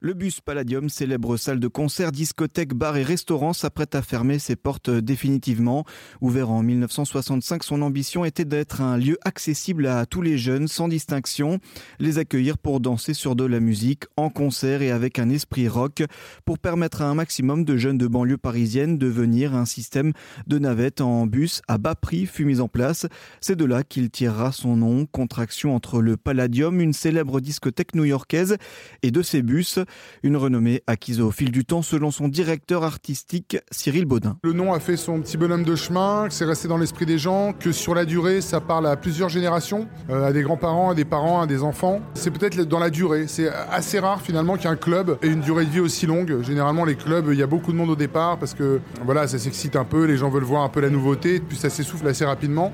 [0.00, 4.54] Le bus Palladium, célèbre salle de concert, discothèque, bar et restaurant, s'apprête à fermer ses
[4.54, 5.86] portes définitivement.
[6.20, 10.88] Ouvert en 1965, son ambition était d'être un lieu accessible à tous les jeunes, sans
[10.88, 11.60] distinction,
[11.98, 16.02] les accueillir pour danser sur de la musique, en concert et avec un esprit rock,
[16.44, 19.54] pour permettre à un maximum de jeunes de banlieue parisienne de venir.
[19.54, 20.12] Un système
[20.46, 23.06] de navettes en bus à bas prix fut mis en place.
[23.40, 28.58] C'est de là qu'il tirera son nom, contraction entre le Palladium, une célèbre discothèque new-yorkaise,
[29.02, 29.78] et de ses bus.
[30.22, 34.38] Une renommée acquise au fil du temps selon son directeur artistique Cyril Baudin.
[34.42, 37.18] Le nom a fait son petit bonhomme de chemin, que c'est resté dans l'esprit des
[37.18, 40.94] gens, que sur la durée ça parle à plusieurs générations, euh, à des grands-parents, à
[40.94, 42.00] des parents, à des enfants.
[42.14, 43.26] C'est peut-être dans la durée.
[43.26, 46.42] C'est assez rare finalement qu'un club ait une durée de vie aussi longue.
[46.42, 49.38] Généralement les clubs, il y a beaucoup de monde au départ parce que voilà, ça
[49.38, 52.24] s'excite un peu, les gens veulent voir un peu la nouveauté, puis ça s'essouffle assez
[52.24, 52.72] rapidement.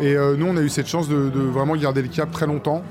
[0.00, 2.46] Et euh, nous on a eu cette chance de, de vraiment garder le cap très
[2.46, 2.82] longtemps.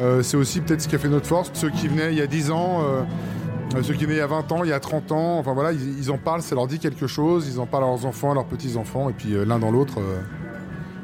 [0.00, 1.50] Euh, c'est aussi peut-être ce qui a fait notre force.
[1.54, 4.26] Ceux qui venaient il y a 10 ans, euh, ceux qui venaient il y a
[4.26, 6.78] 20 ans, il y a 30 ans, enfin voilà, ils, en parlent, ça leur dit
[6.78, 9.58] quelque chose, ils en parlent à leurs enfants, à leurs petits-enfants, et puis euh, l'un
[9.58, 9.98] dans l'autre,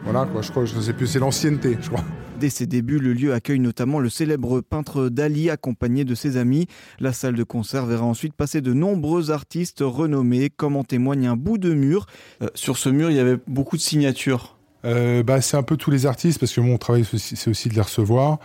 [0.05, 2.05] voilà quoi, je crois, je ne sais plus, c'est l'ancienneté, je crois.
[2.39, 6.69] Dès ses débuts, le lieu accueille notamment le célèbre peintre Dali accompagné de ses amis.
[7.01, 11.37] La salle de concert verra ensuite passer de nombreux artistes renommés, comme en témoigne un
[11.37, 12.07] bout de mur.
[12.55, 14.58] sur ce mur, il y avait beaucoup de signatures.
[14.83, 17.81] Bah, c'est un peu tous les artistes, parce que mon travail, c'est aussi de les
[17.81, 18.39] recevoir.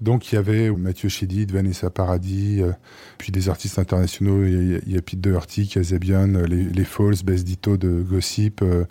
[0.00, 2.72] Donc il y avait Mathieu Chédid, Vanessa Paradis, euh,
[3.18, 7.76] puis des artistes internationaux, il y a, Pete Doherty, Kazabian, les, les Falls, Bess Dito
[7.76, 8.84] de Gossip, euh,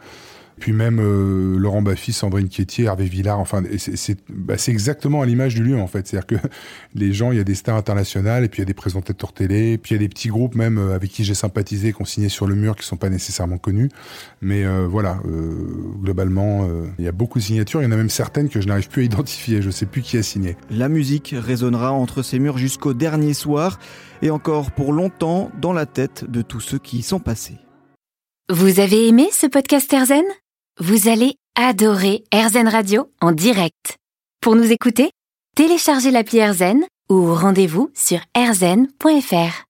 [0.60, 3.64] puis même euh, Laurent Baffy, Sandrine Quétier, Hervé Villard, enfin,
[4.30, 6.08] bah, c'est exactement à l'image du lieu en fait.
[6.08, 6.48] C'est-à-dire que
[6.96, 9.34] les gens, il y a des stars internationales, et puis il y a des présentateurs
[9.34, 12.06] télé, puis il y a des petits groupes même euh, avec qui j'ai sympathisé, qu'on
[12.06, 13.90] signait sur le mur, qui sont pas nécessairement connus.
[14.42, 15.20] Mais euh, voilà,
[16.02, 17.82] globalement, il y a beaucoup de signatures.
[17.82, 19.62] Il y en a même certaines que je n'arrive plus à identifier.
[19.62, 20.56] Je sais plus qui a signé.
[20.70, 23.80] La musique résonnera entre ces murs jusqu'au dernier soir,
[24.22, 27.58] et encore pour longtemps dans la tête de tous ceux qui y sont passés.
[28.52, 30.24] Vous avez aimé ce podcast Erzen
[30.80, 33.98] vous allez adorer AirZen Radio en direct.
[34.42, 35.12] Pour nous écouter,
[35.56, 39.66] téléchargez l'appli AirZen ou rendez-vous sur airzen.fr.